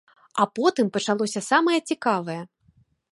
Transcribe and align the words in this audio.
А 0.43 0.45
потым 0.59 0.87
пачалося 0.95 1.43
самае 1.49 1.77
цікавае. 1.89 2.39